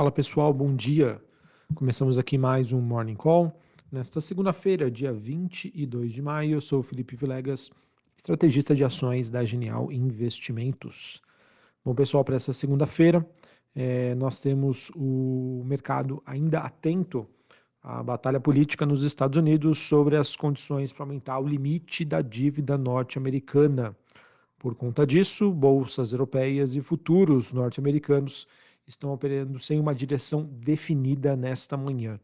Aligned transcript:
Fala 0.00 0.10
pessoal, 0.10 0.50
bom 0.50 0.74
dia. 0.74 1.20
Começamos 1.74 2.16
aqui 2.16 2.38
mais 2.38 2.72
um 2.72 2.80
Morning 2.80 3.16
Call. 3.16 3.54
Nesta 3.92 4.18
segunda-feira, 4.18 4.90
dia 4.90 5.12
22 5.12 6.14
de 6.14 6.22
maio, 6.22 6.54
eu 6.54 6.60
sou 6.62 6.80
o 6.80 6.82
Felipe 6.82 7.14
Vilegas, 7.14 7.70
estrategista 8.16 8.74
de 8.74 8.82
ações 8.82 9.28
da 9.28 9.44
Genial 9.44 9.92
Investimentos. 9.92 11.20
Bom, 11.84 11.94
pessoal, 11.94 12.24
para 12.24 12.34
essa 12.34 12.50
segunda-feira, 12.50 13.28
é, 13.76 14.14
nós 14.14 14.38
temos 14.38 14.90
o 14.96 15.62
mercado 15.66 16.22
ainda 16.24 16.60
atento 16.60 17.26
à 17.82 18.02
batalha 18.02 18.40
política 18.40 18.86
nos 18.86 19.02
Estados 19.02 19.36
Unidos 19.36 19.80
sobre 19.80 20.16
as 20.16 20.34
condições 20.34 20.94
para 20.94 21.02
aumentar 21.02 21.38
o 21.38 21.46
limite 21.46 22.06
da 22.06 22.22
dívida 22.22 22.78
norte-americana. 22.78 23.94
Por 24.58 24.74
conta 24.74 25.06
disso, 25.06 25.52
bolsas 25.52 26.12
europeias 26.12 26.74
e 26.74 26.80
futuros 26.80 27.52
norte-americanos 27.52 28.46
estão 28.90 29.12
operando 29.12 29.58
sem 29.58 29.78
uma 29.78 29.94
direção 29.94 30.42
definida 30.44 31.36
nesta 31.36 31.76
manhã. 31.76 32.18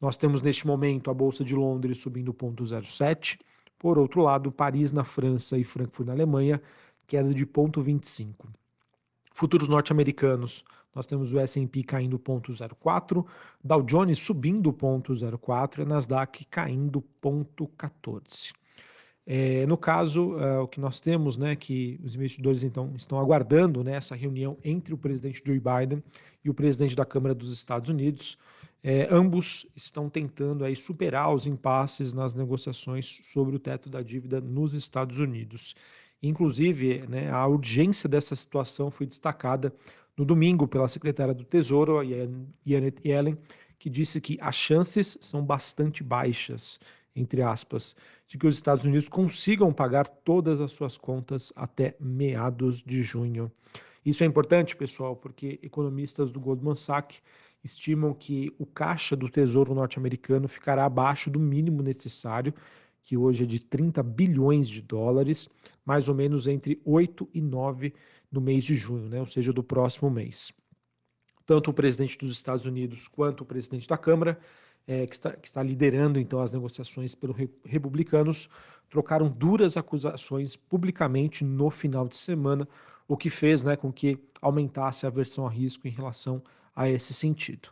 Nós 0.00 0.16
temos 0.16 0.42
neste 0.42 0.66
momento 0.66 1.10
a 1.10 1.14
Bolsa 1.14 1.44
de 1.44 1.54
Londres 1.54 1.98
subindo 1.98 2.32
0,07. 2.34 3.38
Por 3.78 3.98
outro 3.98 4.22
lado, 4.22 4.50
Paris 4.50 4.92
na 4.92 5.04
França 5.04 5.56
e 5.56 5.64
Frankfurt 5.64 6.06
na 6.06 6.12
Alemanha, 6.12 6.60
queda 7.06 7.32
de 7.32 7.46
0,25. 7.46 8.48
Futuros 9.32 9.68
norte-americanos, 9.68 10.64
nós 10.94 11.06
temos 11.06 11.32
o 11.32 11.38
S&P 11.38 11.82
caindo 11.84 12.18
0,04, 12.18 13.24
Dow 13.62 13.82
Jones 13.82 14.18
subindo 14.18 14.72
0,04 14.72 15.78
e 15.78 15.82
a 15.82 15.84
Nasdaq 15.84 16.44
caindo 16.46 17.02
0,14. 17.22 18.52
É, 19.26 19.66
no 19.66 19.76
caso, 19.76 20.32
uh, 20.32 20.62
o 20.62 20.68
que 20.68 20.80
nós 20.80 20.98
temos, 20.98 21.36
né, 21.36 21.54
que 21.54 22.00
os 22.02 22.14
investidores 22.14 22.62
então 22.62 22.92
estão 22.96 23.18
aguardando 23.18 23.84
né, 23.84 23.92
essa 23.92 24.16
reunião 24.16 24.56
entre 24.64 24.92
o 24.94 24.98
presidente 24.98 25.42
Joe 25.44 25.60
Biden 25.60 26.02
e 26.44 26.50
o 26.50 26.54
presidente 26.54 26.96
da 26.96 27.04
Câmara 27.04 27.34
dos 27.34 27.52
Estados 27.52 27.90
Unidos. 27.90 28.38
É, 28.82 29.06
ambos 29.10 29.66
estão 29.76 30.08
tentando 30.08 30.64
aí 30.64 30.74
superar 30.74 31.32
os 31.34 31.46
impasses 31.46 32.14
nas 32.14 32.34
negociações 32.34 33.20
sobre 33.24 33.54
o 33.54 33.58
teto 33.58 33.90
da 33.90 34.00
dívida 34.00 34.40
nos 34.40 34.72
Estados 34.72 35.18
Unidos. 35.18 35.74
Inclusive, 36.22 37.04
né, 37.06 37.30
a 37.30 37.46
urgência 37.46 38.08
dessa 38.08 38.34
situação 38.34 38.90
foi 38.90 39.06
destacada 39.06 39.72
no 40.16 40.24
domingo 40.24 40.66
pela 40.66 40.88
secretária 40.88 41.34
do 41.34 41.44
Tesouro, 41.44 42.00
Janet 42.66 43.00
Yellen, 43.06 43.38
que 43.78 43.88
disse 43.88 44.20
que 44.20 44.38
as 44.40 44.54
chances 44.54 45.16
são 45.20 45.42
bastante 45.42 46.02
baixas 46.02 46.78
entre 47.14 47.42
aspas, 47.42 47.96
de 48.26 48.38
que 48.38 48.46
os 48.46 48.54
Estados 48.54 48.84
Unidos 48.84 49.08
consigam 49.08 49.72
pagar 49.72 50.06
todas 50.06 50.60
as 50.60 50.72
suas 50.72 50.96
contas 50.96 51.52
até 51.56 51.96
meados 51.98 52.82
de 52.82 53.02
junho. 53.02 53.50
Isso 54.04 54.22
é 54.22 54.26
importante, 54.26 54.76
pessoal, 54.76 55.16
porque 55.16 55.58
economistas 55.62 56.32
do 56.32 56.40
Goldman 56.40 56.74
Sachs 56.74 57.20
estimam 57.62 58.14
que 58.14 58.54
o 58.58 58.64
caixa 58.64 59.14
do 59.14 59.28
Tesouro 59.28 59.74
norte-americano 59.74 60.48
ficará 60.48 60.84
abaixo 60.84 61.30
do 61.30 61.38
mínimo 61.38 61.82
necessário, 61.82 62.54
que 63.02 63.16
hoje 63.16 63.44
é 63.44 63.46
de 63.46 63.60
30 63.60 64.02
bilhões 64.02 64.68
de 64.68 64.80
dólares, 64.80 65.48
mais 65.84 66.08
ou 66.08 66.14
menos 66.14 66.46
entre 66.46 66.80
8 66.84 67.28
e 67.34 67.40
9 67.40 67.92
no 68.30 68.40
mês 68.40 68.64
de 68.64 68.74
junho, 68.74 69.08
né? 69.08 69.20
ou 69.20 69.26
seja, 69.26 69.52
do 69.52 69.62
próximo 69.62 70.08
mês. 70.08 70.52
Tanto 71.44 71.70
o 71.70 71.74
presidente 71.74 72.16
dos 72.16 72.30
Estados 72.30 72.64
Unidos 72.64 73.08
quanto 73.08 73.40
o 73.40 73.44
presidente 73.44 73.88
da 73.88 73.98
Câmara 73.98 74.38
é, 74.90 75.06
que, 75.06 75.14
está, 75.14 75.30
que, 75.30 75.46
está, 75.46 75.62
liderando 75.62 76.18
então 76.18 76.40
as 76.40 76.50
negociações 76.50 77.14
pelos 77.14 77.36
republicanos, 77.64 78.50
trocaram 78.88 79.28
duras 79.28 79.76
acusações 79.76 80.56
publicamente 80.56 81.44
no 81.44 81.70
final 81.70 82.08
de 82.08 82.16
semana, 82.16 82.66
o 83.06 83.16
que 83.16 83.30
fez 83.30 83.62
né, 83.62 83.76
com 83.76 83.92
que 83.92 84.18
aumentasse 84.42 85.06
a 85.06 85.08
aversão 85.08 85.46
a 85.46 85.50
risco 85.50 85.86
em 85.86 85.92
relação 85.92 86.42
a 86.74 86.88
esse 86.88 87.14
sentido. 87.14 87.68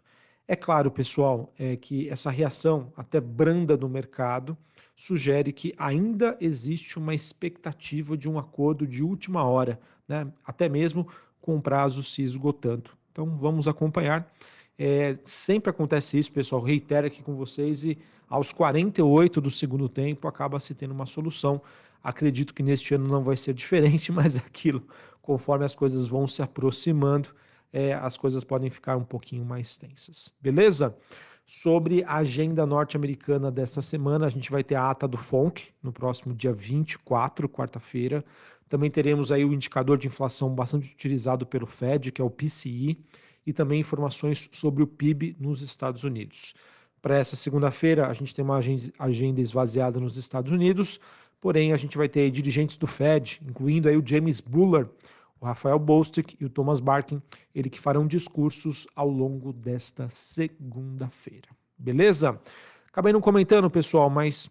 É 0.46 0.54
claro, 0.54 0.92
pessoal, 0.92 1.52
é 1.58 1.74
que 1.74 2.08
essa 2.08 2.30
reação 2.30 2.92
até 2.96 3.20
branda 3.20 3.76
do 3.76 3.88
mercado 3.88 4.56
sugere 4.94 5.52
que 5.52 5.74
ainda 5.76 6.36
existe 6.40 6.98
uma 6.98 7.16
expectativa 7.16 8.16
de 8.16 8.28
um 8.28 8.38
acordo 8.38 8.86
de 8.86 9.02
última 9.02 9.42
hora, 9.42 9.80
né, 10.06 10.28
até 10.44 10.68
mesmo 10.68 11.08
com 11.40 11.56
o 11.56 11.60
prazo 11.60 12.00
se 12.04 12.22
esgotando. 12.22 12.90
Então 13.10 13.36
vamos 13.38 13.66
acompanhar. 13.66 14.32
É, 14.78 15.18
sempre 15.24 15.70
acontece 15.70 16.16
isso, 16.18 16.30
pessoal. 16.30 16.62
Reitero 16.62 17.08
aqui 17.08 17.22
com 17.22 17.34
vocês 17.34 17.84
e 17.84 17.98
aos 18.28 18.52
48 18.52 19.40
do 19.40 19.50
segundo 19.50 19.88
tempo 19.88 20.28
acaba 20.28 20.60
se 20.60 20.74
tendo 20.74 20.92
uma 20.92 21.06
solução. 21.06 21.60
Acredito 22.02 22.54
que 22.54 22.62
neste 22.62 22.94
ano 22.94 23.08
não 23.08 23.24
vai 23.24 23.36
ser 23.36 23.52
diferente, 23.52 24.12
mas 24.12 24.36
aquilo, 24.36 24.82
conforme 25.20 25.64
as 25.64 25.74
coisas 25.74 26.06
vão 26.06 26.28
se 26.28 26.42
aproximando, 26.42 27.30
é, 27.72 27.92
as 27.94 28.16
coisas 28.16 28.44
podem 28.44 28.70
ficar 28.70 28.96
um 28.96 29.04
pouquinho 29.04 29.44
mais 29.44 29.76
tensas. 29.76 30.32
Beleza? 30.40 30.96
Sobre 31.44 32.04
a 32.04 32.16
agenda 32.16 32.66
norte-americana 32.66 33.50
dessa 33.50 33.80
semana, 33.80 34.26
a 34.26 34.28
gente 34.28 34.50
vai 34.50 34.62
ter 34.62 34.74
a 34.74 34.90
ata 34.90 35.08
do 35.08 35.16
FONC 35.16 35.70
no 35.82 35.92
próximo 35.92 36.34
dia 36.34 36.52
24, 36.52 37.48
quarta-feira. 37.48 38.22
Também 38.68 38.90
teremos 38.90 39.32
aí 39.32 39.44
o 39.46 39.52
indicador 39.54 39.96
de 39.96 40.06
inflação 40.06 40.54
bastante 40.54 40.92
utilizado 40.92 41.46
pelo 41.46 41.66
Fed, 41.66 42.12
que 42.12 42.20
é 42.20 42.24
o 42.24 42.30
PCI 42.30 43.02
e 43.48 43.52
também 43.54 43.80
informações 43.80 44.46
sobre 44.52 44.82
o 44.82 44.86
PIB 44.86 45.34
nos 45.40 45.62
Estados 45.62 46.04
Unidos. 46.04 46.52
Para 47.00 47.16
essa 47.16 47.34
segunda-feira, 47.34 48.06
a 48.06 48.12
gente 48.12 48.34
tem 48.34 48.44
uma 48.44 48.60
agenda 48.98 49.40
esvaziada 49.40 49.98
nos 49.98 50.18
Estados 50.18 50.52
Unidos, 50.52 51.00
porém 51.40 51.72
a 51.72 51.76
gente 51.78 51.96
vai 51.96 52.10
ter 52.10 52.30
dirigentes 52.30 52.76
do 52.76 52.86
Fed, 52.86 53.40
incluindo 53.42 53.88
aí 53.88 53.96
o 53.96 54.06
James 54.06 54.38
Buller, 54.38 54.86
o 55.40 55.46
Rafael 55.46 55.78
Bostic 55.78 56.36
e 56.38 56.44
o 56.44 56.50
Thomas 56.50 56.78
Barkin, 56.78 57.22
ele 57.54 57.70
que 57.70 57.80
farão 57.80 58.06
discursos 58.06 58.86
ao 58.94 59.08
longo 59.08 59.50
desta 59.50 60.10
segunda-feira. 60.10 61.48
Beleza? 61.78 62.38
Acabei 62.88 63.14
não 63.14 63.20
comentando, 63.22 63.70
pessoal, 63.70 64.10
mas 64.10 64.50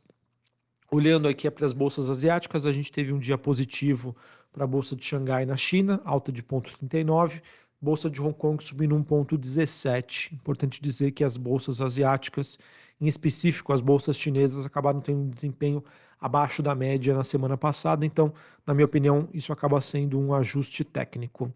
olhando 0.89 1.27
aqui 1.27 1.51
para 1.51 1.67
as 1.67 1.73
bolsas 1.73 2.09
asiáticas, 2.09 2.65
a 2.65 2.71
gente 2.71 2.91
teve 2.91 3.13
um 3.13 3.19
dia 3.19 3.37
positivo 3.37 4.15
para 4.51 4.63
a 4.63 4.67
bolsa 4.67 4.95
de 4.95 5.05
Xangai 5.05 5.45
na 5.45 5.55
China, 5.55 6.01
alta 6.03 6.31
de 6.31 6.41
0,39, 6.41 7.43
Bolsa 7.79 8.09
de 8.09 8.21
Hong 8.21 8.33
Kong 8.33 8.63
subindo 8.63 8.95
1,17. 8.95 10.33
Importante 10.33 10.81
dizer 10.81 11.11
que 11.11 11.23
as 11.23 11.37
bolsas 11.37 11.79
asiáticas, 11.81 12.57
em 12.99 13.07
específico 13.07 13.71
as 13.71 13.81
bolsas 13.81 14.17
chinesas, 14.17 14.65
acabaram 14.65 14.99
tendo 14.99 15.19
um 15.19 15.29
desempenho 15.29 15.83
abaixo 16.19 16.63
da 16.63 16.73
média 16.73 17.13
na 17.15 17.23
semana 17.23 17.55
passada, 17.55 18.03
então, 18.03 18.33
na 18.65 18.73
minha 18.73 18.85
opinião, 18.85 19.29
isso 19.31 19.53
acaba 19.53 19.79
sendo 19.79 20.19
um 20.19 20.33
ajuste 20.33 20.83
técnico. 20.83 21.53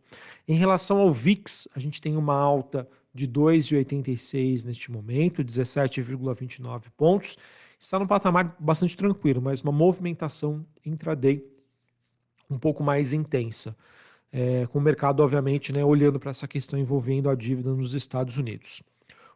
Em 0.47 0.55
relação 0.55 0.99
ao 0.99 1.11
VIX, 1.11 1.67
a 1.75 1.79
gente 1.79 1.99
tem 1.99 2.15
uma 2.15 2.35
alta 2.35 2.87
de 3.13 3.27
2,86 3.27 4.63
neste 4.63 4.91
momento, 4.91 5.43
17,29 5.43 6.83
pontos. 6.95 7.37
Está 7.79 7.97
num 7.97 8.05
patamar 8.05 8.55
bastante 8.59 8.95
tranquilo, 8.95 9.41
mas 9.41 9.63
uma 9.63 9.71
movimentação 9.71 10.63
intraday 10.85 11.43
um 12.49 12.59
pouco 12.59 12.83
mais 12.83 13.13
intensa 13.13 13.75
é, 14.31 14.65
com 14.67 14.79
o 14.79 14.81
mercado, 14.81 15.21
obviamente, 15.21 15.73
né, 15.73 15.83
olhando 15.83 16.19
para 16.19 16.31
essa 16.31 16.47
questão 16.47 16.79
envolvendo 16.79 17.29
a 17.29 17.35
dívida 17.35 17.73
nos 17.73 17.93
Estados 17.93 18.37
Unidos. 18.37 18.81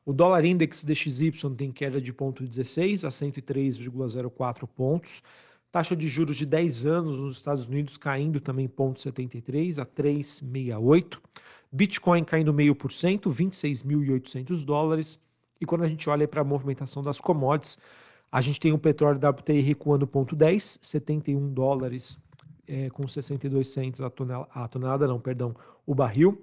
O 0.05 0.13
dólar 0.13 0.45
index 0.45 0.83
DXY 0.83 1.31
tem 1.57 1.71
queda 1.71 1.99
de 1.99 2.13
0,16 2.13 3.05
a 3.05 3.09
103,04 3.09 4.67
pontos. 4.67 5.23
Taxa 5.71 5.95
de 5.95 6.07
juros 6.07 6.37
de 6.37 6.45
10 6.45 6.85
anos 6.85 7.19
nos 7.19 7.37
Estados 7.37 7.67
Unidos 7.67 7.97
caindo 7.97 8.39
também 8.39 8.67
0,73 8.69 9.79
a 9.79 9.85
3,68. 9.85 11.17
Bitcoin 11.71 12.23
caindo 12.23 12.53
0,5%, 12.53 13.33
26.800 13.33 14.63
dólares. 14.63 15.19
E 15.59 15.65
quando 15.65 15.83
a 15.83 15.87
gente 15.87 16.09
olha 16.09 16.27
para 16.27 16.41
a 16.41 16.45
movimentação 16.45 17.01
das 17.01 17.19
commodities, 17.19 17.77
a 18.31 18.41
gente 18.41 18.59
tem 18.59 18.71
o 18.71 18.77
petróleo 18.77 19.19
WTI 19.19 19.61
recuando 19.61 20.07
0,10, 20.07 20.77
71 20.81 21.51
dólares 21.51 22.23
é, 22.67 22.89
com 22.89 23.07
62 23.07 23.67
centos 23.67 24.01
a, 24.01 24.09
tonelada, 24.09 24.49
a 24.53 24.67
tonelada, 24.67 25.07
não, 25.07 25.19
perdão, 25.19 25.55
o 25.85 25.93
barril. 25.93 26.41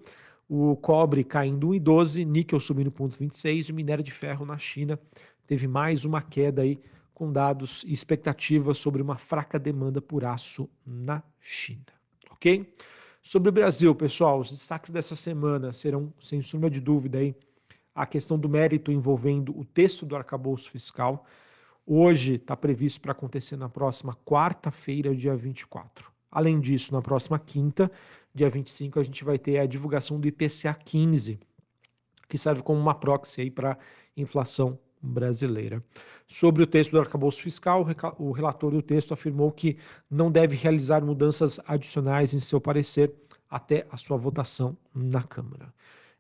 O 0.49 0.77
cobre 0.77 1.25
caindo 1.25 1.69
1,12, 1.69 2.27
níquel 2.27 2.61
subindo 2.61 2.91
0,26 2.91 3.69
e 3.69 3.73
o 3.73 3.75
minério 3.75 4.05
de 4.05 4.11
ferro 4.11 4.45
na 4.45 4.59
China 4.59 4.99
teve 5.47 5.67
mais 5.67 6.05
uma 6.05 6.21
queda 6.21 6.63
aí 6.63 6.79
com 7.15 7.33
dados 7.33 7.85
e 7.87 7.93
expectativas 7.93 8.79
sobre 8.79 9.01
uma 9.01 9.17
fraca 9.17 9.59
demanda 9.59 10.01
por 10.01 10.25
aço 10.25 10.69
na 10.85 11.23
China, 11.41 11.87
ok? 12.31 12.73
Sobre 13.23 13.51
o 13.51 13.53
Brasil, 13.53 13.95
pessoal, 13.95 14.41
os 14.41 14.51
destaques 14.51 14.91
dessa 14.91 15.15
semana 15.15 15.73
serão, 15.73 16.13
sem 16.21 16.43
sombra 16.43 16.69
de 16.69 16.81
dúvida, 16.81 17.19
aí, 17.19 17.35
a 17.95 18.05
questão 18.07 18.39
do 18.39 18.49
mérito 18.49 18.91
envolvendo 18.91 19.57
o 19.57 19.65
texto 19.65 20.05
do 20.05 20.17
arcabouço 20.17 20.71
fiscal. 20.71 21.25
Hoje 21.87 22.35
está 22.35 22.57
previsto 22.57 23.01
para 23.01 23.13
acontecer 23.13 23.57
na 23.57 23.69
próxima 23.69 24.17
quarta-feira, 24.25 25.15
dia 25.15 25.37
24. 25.37 26.12
Além 26.33 26.59
disso, 26.59 26.95
na 26.95 27.03
próxima 27.03 27.39
quinta, 27.39 27.93
dia 28.35 28.49
25, 28.49 28.99
a 28.99 29.03
gente 29.03 29.23
vai 29.23 29.39
ter 29.39 29.59
a 29.59 29.67
divulgação 29.67 30.19
do 30.19 30.27
IPCA 30.27 30.73
15, 30.73 31.39
que 32.27 32.39
serve 32.39 32.63
como 32.63 32.81
uma 32.81 32.95
proxy 32.95 33.51
para 33.51 33.77
inflação 34.17 34.79
brasileira. 35.03 35.85
Sobre 36.27 36.63
o 36.63 36.67
texto 36.67 36.93
do 36.93 37.01
arcabouço 37.01 37.43
fiscal, 37.43 37.87
o 38.19 38.33
relator 38.33 38.71
do 38.71 38.81
texto 38.81 39.13
afirmou 39.13 39.53
que 39.53 39.77
não 40.11 40.31
deve 40.31 40.57
realizar 40.57 41.05
mudanças 41.05 41.61
adicionais 41.67 42.33
em 42.33 42.41
seu 42.41 42.59
parecer 42.59 43.13
até 43.51 43.87
a 43.91 43.99
sua 43.99 44.17
votação 44.17 44.75
na 44.95 45.23
Câmara. 45.23 45.75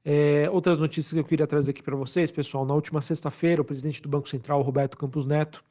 É, 0.04 0.50
outras 0.50 0.76
notícias 0.76 1.12
que 1.12 1.18
eu 1.18 1.24
queria 1.24 1.46
trazer 1.46 1.70
aqui 1.70 1.82
para 1.82 1.96
vocês, 1.96 2.30
pessoal. 2.30 2.66
Na 2.66 2.74
última 2.74 3.00
sexta-feira, 3.00 3.62
o 3.62 3.64
presidente 3.64 4.02
do 4.02 4.08
Banco 4.08 4.28
Central, 4.28 4.60
Roberto 4.60 4.98
Campos 4.98 5.24
Neto, 5.24 5.64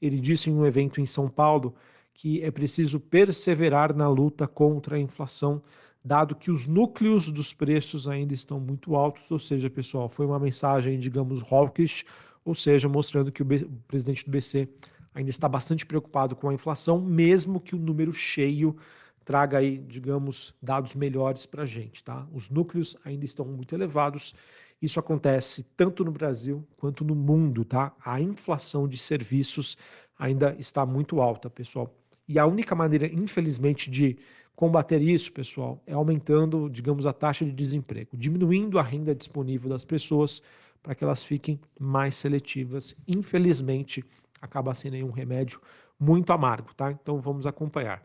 ele 0.00 0.20
disse 0.20 0.50
em 0.50 0.54
um 0.54 0.64
evento 0.64 1.00
em 1.00 1.06
São 1.06 1.28
Paulo 1.28 1.74
que 2.18 2.42
é 2.42 2.50
preciso 2.50 2.98
perseverar 2.98 3.94
na 3.94 4.08
luta 4.08 4.48
contra 4.48 4.96
a 4.96 4.98
inflação, 4.98 5.62
dado 6.04 6.34
que 6.34 6.50
os 6.50 6.66
núcleos 6.66 7.30
dos 7.30 7.52
preços 7.52 8.08
ainda 8.08 8.34
estão 8.34 8.58
muito 8.58 8.96
altos. 8.96 9.30
Ou 9.30 9.38
seja, 9.38 9.70
pessoal, 9.70 10.08
foi 10.08 10.26
uma 10.26 10.38
mensagem, 10.38 10.98
digamos, 10.98 11.40
hawkish, 11.48 12.04
ou 12.44 12.56
seja, 12.56 12.88
mostrando 12.88 13.30
que 13.30 13.40
o, 13.40 13.46
o 13.46 13.82
presidente 13.86 14.24
do 14.24 14.32
BC 14.32 14.68
ainda 15.14 15.30
está 15.30 15.48
bastante 15.48 15.86
preocupado 15.86 16.34
com 16.34 16.48
a 16.48 16.54
inflação, 16.54 17.00
mesmo 17.00 17.60
que 17.60 17.76
o 17.76 17.78
número 17.78 18.12
cheio 18.12 18.76
traga 19.24 19.58
aí, 19.58 19.78
digamos, 19.78 20.52
dados 20.60 20.96
melhores 20.96 21.46
para 21.46 21.62
a 21.62 21.66
gente, 21.66 22.02
tá? 22.02 22.26
Os 22.32 22.50
núcleos 22.50 22.96
ainda 23.04 23.24
estão 23.24 23.44
muito 23.44 23.76
elevados. 23.76 24.34
Isso 24.82 24.98
acontece 24.98 25.62
tanto 25.76 26.04
no 26.04 26.10
Brasil 26.10 26.66
quanto 26.78 27.04
no 27.04 27.14
mundo, 27.14 27.64
tá? 27.64 27.94
A 28.04 28.20
inflação 28.20 28.88
de 28.88 28.98
serviços 28.98 29.78
ainda 30.18 30.56
está 30.58 30.84
muito 30.84 31.20
alta, 31.20 31.48
pessoal. 31.48 31.94
E 32.28 32.38
a 32.38 32.46
única 32.46 32.74
maneira, 32.74 33.06
infelizmente, 33.06 33.90
de 33.90 34.18
combater 34.54 35.00
isso, 35.00 35.32
pessoal, 35.32 35.82
é 35.86 35.94
aumentando, 35.94 36.68
digamos, 36.68 37.06
a 37.06 37.12
taxa 37.12 37.44
de 37.44 37.52
desemprego, 37.52 38.16
diminuindo 38.16 38.78
a 38.78 38.82
renda 38.82 39.14
disponível 39.14 39.70
das 39.70 39.84
pessoas 39.84 40.42
para 40.82 40.94
que 40.94 41.02
elas 41.02 41.24
fiquem 41.24 41.58
mais 41.78 42.16
seletivas. 42.16 42.94
Infelizmente, 43.06 44.04
acaba 44.40 44.74
sendo 44.74 44.96
um 45.06 45.10
remédio 45.10 45.60
muito 45.98 46.32
amargo, 46.32 46.74
tá? 46.74 46.92
Então 46.92 47.20
vamos 47.20 47.46
acompanhar. 47.46 48.02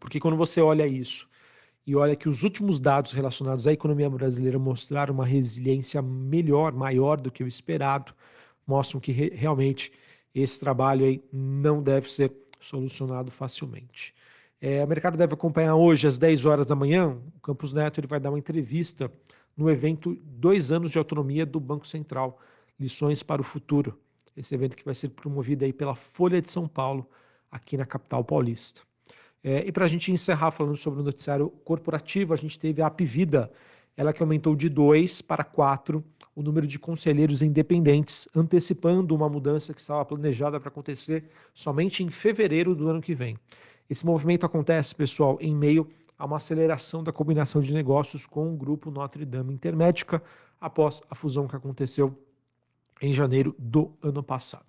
Porque 0.00 0.18
quando 0.18 0.36
você 0.36 0.60
olha 0.60 0.86
isso 0.86 1.28
e 1.86 1.94
olha 1.94 2.16
que 2.16 2.28
os 2.28 2.42
últimos 2.42 2.80
dados 2.80 3.12
relacionados 3.12 3.66
à 3.66 3.72
economia 3.72 4.10
brasileira 4.10 4.58
mostraram 4.58 5.14
uma 5.14 5.26
resiliência 5.26 6.02
melhor, 6.02 6.72
maior 6.72 7.20
do 7.20 7.30
que 7.30 7.44
o 7.44 7.48
esperado, 7.48 8.12
mostram 8.66 9.00
que 9.00 9.12
re 9.12 9.30
realmente 9.30 9.92
esse 10.34 10.58
trabalho 10.58 11.06
aí 11.06 11.22
não 11.32 11.82
deve 11.82 12.12
ser 12.12 12.32
solucionado 12.66 13.30
facilmente. 13.30 14.14
É, 14.60 14.82
o 14.84 14.88
mercado 14.88 15.16
deve 15.16 15.34
acompanhar 15.34 15.74
hoje 15.76 16.06
às 16.06 16.18
10 16.18 16.46
horas 16.46 16.66
da 16.66 16.74
manhã. 16.74 17.16
O 17.36 17.40
Campos 17.40 17.72
Neto 17.72 18.00
ele 18.00 18.06
vai 18.06 18.18
dar 18.18 18.30
uma 18.30 18.38
entrevista 18.38 19.10
no 19.56 19.70
evento 19.70 20.18
Dois 20.24 20.70
Anos 20.72 20.92
de 20.92 20.98
Autonomia 20.98 21.46
do 21.46 21.60
Banco 21.60 21.86
Central, 21.86 22.40
Lições 22.78 23.22
para 23.22 23.40
o 23.40 23.44
Futuro. 23.44 23.98
Esse 24.36 24.54
evento 24.54 24.76
que 24.76 24.84
vai 24.84 24.94
ser 24.94 25.10
promovido 25.10 25.64
aí 25.64 25.72
pela 25.72 25.94
Folha 25.94 26.42
de 26.42 26.50
São 26.50 26.68
Paulo, 26.68 27.08
aqui 27.50 27.76
na 27.76 27.86
capital 27.86 28.22
paulista. 28.22 28.82
É, 29.42 29.66
e 29.66 29.72
para 29.72 29.84
a 29.84 29.88
gente 29.88 30.10
encerrar 30.10 30.50
falando 30.50 30.76
sobre 30.76 31.00
o 31.00 31.02
noticiário 31.02 31.48
corporativo, 31.64 32.34
a 32.34 32.36
gente 32.36 32.58
teve 32.58 32.82
a 32.82 32.86
Apivida, 32.88 33.50
ela 33.96 34.12
que 34.12 34.22
aumentou 34.22 34.54
de 34.54 34.68
2 34.68 35.22
para 35.22 35.42
4 35.42 36.04
o 36.34 36.42
número 36.42 36.66
de 36.66 36.78
conselheiros 36.78 37.40
independentes, 37.42 38.28
antecipando 38.36 39.14
uma 39.14 39.28
mudança 39.28 39.72
que 39.72 39.80
estava 39.80 40.04
planejada 40.04 40.60
para 40.60 40.68
acontecer 40.68 41.24
somente 41.54 42.04
em 42.04 42.10
fevereiro 42.10 42.74
do 42.74 42.88
ano 42.88 43.00
que 43.00 43.14
vem. 43.14 43.38
Esse 43.88 44.04
movimento 44.04 44.44
acontece, 44.44 44.94
pessoal, 44.94 45.38
em 45.40 45.54
meio 45.54 45.88
a 46.18 46.26
uma 46.26 46.36
aceleração 46.36 47.02
da 47.02 47.12
combinação 47.12 47.62
de 47.62 47.72
negócios 47.72 48.26
com 48.26 48.52
o 48.52 48.56
grupo 48.56 48.90
Notre 48.90 49.24
Dame 49.24 49.54
Intermédica, 49.54 50.22
após 50.60 51.00
a 51.08 51.14
fusão 51.14 51.48
que 51.48 51.56
aconteceu 51.56 52.18
em 53.00 53.12
janeiro 53.12 53.54
do 53.58 53.92
ano 54.02 54.22
passado. 54.22 54.64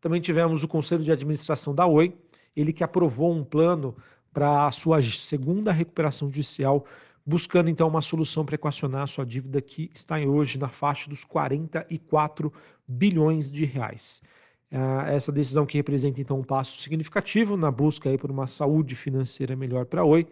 Também 0.00 0.20
tivemos 0.20 0.62
o 0.62 0.68
Conselho 0.68 1.02
de 1.02 1.12
Administração 1.12 1.74
da 1.74 1.86
Oi, 1.86 2.14
ele 2.56 2.72
que 2.72 2.82
aprovou 2.82 3.32
um 3.32 3.44
plano 3.44 3.94
para 4.32 4.66
a 4.66 4.72
sua 4.72 5.02
segunda 5.02 5.72
recuperação 5.72 6.28
judicial, 6.28 6.84
buscando 7.24 7.70
então 7.70 7.88
uma 7.88 8.02
solução 8.02 8.44
para 8.44 8.54
equacionar 8.54 9.02
a 9.02 9.06
sua 9.06 9.24
dívida 9.24 9.60
que 9.60 9.90
está 9.94 10.18
hoje 10.18 10.58
na 10.58 10.68
faixa 10.68 11.08
dos 11.08 11.24
44 11.24 12.52
bilhões 12.86 13.50
de 13.50 13.64
reais. 13.64 14.22
Ah, 14.72 15.06
essa 15.08 15.32
decisão 15.32 15.66
que 15.66 15.76
representa 15.76 16.20
então 16.20 16.38
um 16.38 16.44
passo 16.44 16.80
significativo 16.80 17.56
na 17.56 17.70
busca 17.70 18.08
aí 18.08 18.16
por 18.16 18.30
uma 18.30 18.46
saúde 18.46 18.94
financeira 18.94 19.56
melhor 19.56 19.84
para 19.84 20.02
a 20.02 20.04
Oi, 20.04 20.26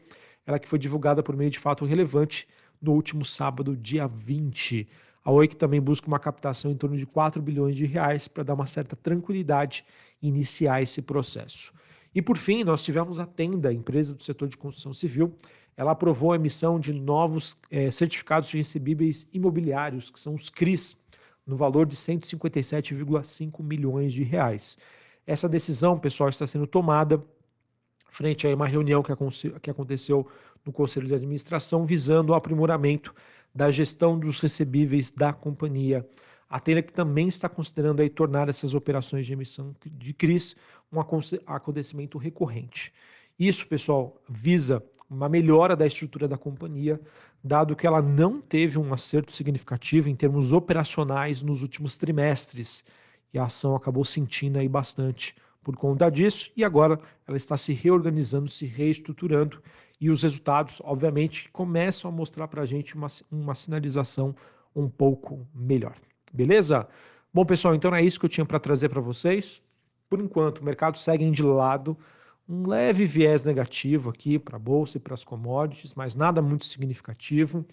ela 0.47 0.59
que 0.59 0.69
foi 0.69 0.79
divulgada 0.79 1.23
por 1.23 1.37
meio 1.37 1.51
de 1.51 1.59
fato 1.59 1.85
relevante 1.85 2.47
no 2.81 2.93
último 2.93 3.25
sábado, 3.25 3.77
dia 3.77 4.07
20. 4.07 4.89
A 5.25 5.33
Oi 5.33 5.49
que 5.49 5.57
também 5.57 5.81
busca 5.81 6.07
uma 6.07 6.19
captação 6.19 6.71
em 6.71 6.77
torno 6.77 6.97
de 6.97 7.05
4 7.05 7.43
bilhões 7.43 7.77
de 7.77 7.85
reais 7.85 8.29
para 8.29 8.45
dar 8.45 8.55
uma 8.55 8.67
certa 8.67 8.95
tranquilidade 8.95 9.85
e 10.23 10.29
iniciar 10.29 10.81
esse 10.81 11.03
processo. 11.03 11.73
E 12.15 12.23
por 12.23 12.39
fim, 12.39 12.65
nós 12.65 12.85
tivemos 12.85 13.19
a 13.19 13.27
Tenda, 13.27 13.73
empresa 13.73 14.15
do 14.15 14.23
setor 14.23 14.49
de 14.49 14.57
construção 14.57 14.93
civil. 14.93 15.35
Ela 15.79 15.93
aprovou 15.93 16.33
a 16.33 16.35
emissão 16.35 16.81
de 16.81 16.93
novos 16.93 17.57
é, 17.71 17.89
certificados 17.93 18.49
de 18.49 18.57
recebíveis 18.57 19.29
imobiliários, 19.33 20.11
que 20.11 20.19
são 20.19 20.35
os 20.35 20.51
CRIs, 20.51 21.01
no 21.47 21.57
valor 21.57 21.87
de 21.87 21.95
157,5 21.95 23.63
milhões 23.63 24.13
de 24.13 24.25
reais. 24.25 24.77
Essa 25.25 25.49
decisão, 25.49 25.97
pessoal, 25.97 26.29
está 26.29 26.45
sendo 26.49 26.67
tomada 26.67 27.25
frente 28.11 28.45
a 28.45 28.53
uma 28.53 28.67
reunião 28.67 29.05
que, 29.05 29.13
que 29.61 29.71
aconteceu 29.71 30.27
no 30.67 30.73
Conselho 30.73 31.07
de 31.07 31.15
Administração, 31.15 31.87
visando 31.87 32.33
o 32.33 32.35
aprimoramento 32.35 33.15
da 33.55 33.71
gestão 33.71 34.19
dos 34.19 34.41
recebíveis 34.41 35.13
da 35.13 35.33
companhia. 35.33 36.05
A 36.51 36.59
que 36.59 36.93
também 36.93 37.29
está 37.29 37.49
considerando 37.49 38.03
aí 38.03 38.11
tornar 38.11 38.49
essas 38.49 38.75
operações 38.75 39.27
de 39.27 39.33
emissão 39.33 39.77
de 39.87 40.13
CRIs 40.13 40.57
um 40.93 40.99
acontecimento 41.47 42.19
recorrente. 42.19 42.93
Isso, 43.39 43.65
pessoal, 43.69 44.21
visa 44.29 44.83
uma 45.09 45.29
melhora 45.29 45.75
da 45.75 45.87
estrutura 45.87 46.29
da 46.29 46.37
companhia, 46.37 47.01
dado 47.43 47.75
que 47.75 47.87
ela 47.87 48.03
não 48.03 48.41
teve 48.41 48.79
um 48.79 48.93
acerto 48.93 49.33
significativo 49.33 50.09
em 50.09 50.15
termos 50.15 50.53
operacionais 50.53 51.43
nos 51.43 51.63
últimos 51.63 51.97
trimestres. 51.97 52.85
E 53.33 53.39
a 53.39 53.45
ação 53.45 53.75
acabou 53.75 54.05
sentindo 54.05 54.59
aí 54.59 54.69
bastante 54.69 55.35
por 55.63 55.77
conta 55.77 56.11
disso, 56.11 56.51
e 56.57 56.65
agora 56.65 56.99
ela 57.27 57.37
está 57.37 57.57
se 57.57 57.75
reorganizando, 57.75 58.49
se 58.49 58.65
reestruturando, 58.65 59.63
e 60.01 60.11
os 60.11 60.23
resultados, 60.23 60.81
obviamente, 60.85 61.51
começam 61.51 62.11
a 62.11 62.13
mostrar 62.13 62.49
para 62.49 62.63
a 62.63 62.67
gente 62.67 62.95
uma, 62.95 63.09
uma 63.31 63.55
sinalização 63.55 64.35
um 64.75 64.89
pouco 64.89 65.47
melhor. 65.55 65.95
Beleza? 66.33 66.89
Bom, 67.35 67.45
pessoal, 67.45 67.75
então 67.75 67.95
é 67.95 68.03
isso 68.03 68.19
que 68.19 68.25
eu 68.25 68.31
tinha 68.31 68.47
para 68.47 68.59
trazer 68.59 68.89
para 68.89 69.01
vocês. 69.01 69.63
Por 70.09 70.21
enquanto, 70.21 70.61
o 70.61 70.65
mercado 70.65 70.97
segue 70.97 71.29
de 71.31 71.43
lado, 71.43 71.99
um 72.49 72.67
leve 72.67 73.05
viés 73.05 73.45
negativo 73.45 74.09
aqui 74.09 74.39
para 74.39 74.57
a 74.57 74.59
bolsa 74.59 74.97
e 74.97 75.01
para 75.01 75.15
as 75.15 75.25
commodities, 75.25 75.95
mas 75.95 76.15
nada 76.15 76.41
muito 76.41 76.65
significativo. 76.65 77.65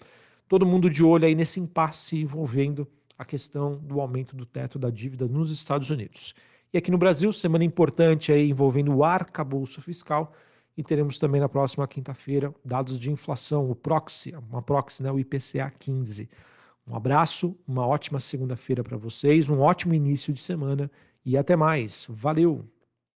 Todo 0.46 0.66
mundo 0.66 0.90
de 0.90 1.02
olho 1.02 1.24
aí 1.26 1.34
nesse 1.34 1.58
impasse 1.58 2.20
envolvendo 2.20 2.86
a 3.18 3.24
questão 3.24 3.78
do 3.78 4.00
aumento 4.00 4.36
do 4.36 4.44
teto 4.44 4.78
da 4.78 4.90
dívida 4.90 5.26
nos 5.26 5.50
Estados 5.50 5.88
Unidos. 5.88 6.34
E 6.72 6.76
aqui 6.76 6.90
no 6.90 6.98
Brasil, 6.98 7.32
semana 7.32 7.64
importante 7.64 8.30
aí 8.30 8.50
envolvendo 8.50 8.94
o 8.94 9.02
arcabouço 9.02 9.80
fiscal 9.80 10.32
e 10.76 10.82
teremos 10.82 11.18
também 11.18 11.40
na 11.40 11.48
próxima 11.48 11.88
quinta-feira 11.88 12.54
dados 12.62 12.98
de 12.98 13.10
inflação, 13.10 13.70
o 13.70 13.74
proxy, 13.74 14.34
uma 14.50 14.60
proxy, 14.60 15.02
né, 15.02 15.10
o 15.10 15.18
IPCA 15.18 15.72
15. 15.78 16.28
Um 16.86 16.94
abraço, 16.94 17.56
uma 17.66 17.86
ótima 17.86 18.20
segunda-feira 18.20 18.84
para 18.84 18.98
vocês, 18.98 19.48
um 19.48 19.60
ótimo 19.60 19.94
início 19.94 20.34
de 20.34 20.40
semana 20.40 20.90
e 21.24 21.36
até 21.38 21.56
mais. 21.56 22.06
Valeu! 22.10 22.75